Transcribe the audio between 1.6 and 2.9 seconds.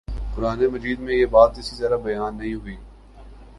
طرح بیان نہیں ہوئی